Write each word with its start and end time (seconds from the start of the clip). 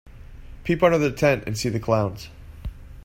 Peep 0.63 0.81
under 0.81 0.97
the 0.97 1.11
tent 1.11 1.43
and 1.45 1.55
see 1.55 1.69
the 1.69 1.79
clowns. 1.79 2.29